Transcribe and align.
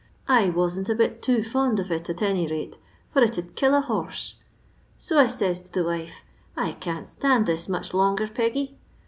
I 0.27 0.49
wasn't 0.49 0.89
a 0.89 0.95
bit 0.95 1.21
too 1.21 1.43
fond 1.43 1.79
of 1.79 1.91
ix, 1.91 2.09
at 2.09 2.23
any 2.23 2.47
rate, 2.47 2.79
for 3.13 3.21
it 3.23 3.37
'ud 3.37 3.53
kill 3.53 3.75
a 3.75 3.81
horse; 3.81 4.37
so 4.97 5.19
I 5.19 5.27
ses 5.27 5.61
to 5.61 5.71
the 5.71 5.83
wife,' 5.83 6.25
I 6.57 6.71
can't 6.71 7.05
stand 7.05 7.45
this 7.45 7.69
much 7.69 7.93
longer, 7.93 8.27
Peggy.' 8.27 8.79